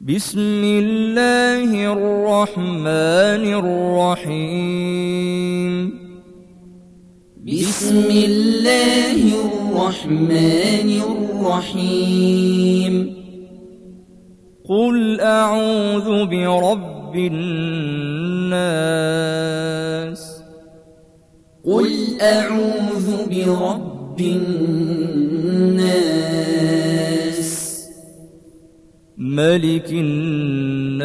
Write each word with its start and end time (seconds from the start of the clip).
بسم 0.00 0.64
الله 0.64 1.92
الرحمن 1.92 3.44
الرحيم 4.34 5.74
بسم 7.46 8.10
الله 8.10 9.20
الرحمن 9.46 10.90
الرحيم 11.40 12.94
قل 14.68 15.20
أعوذ 15.20 16.26
برب 16.26 17.16
الناس 17.16 18.64
قل 21.64 22.20
أعوذ 22.20 23.26
برب 23.30 24.20
الناس 24.20 25.34
ملك 29.44 29.88
الناس 29.92 31.04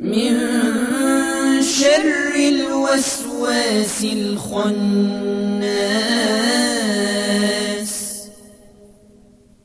من 0.00 0.34
شر 1.62 2.34
الوسواس 2.34 4.04
الخناس 4.04 4.82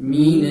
من 0.00 0.44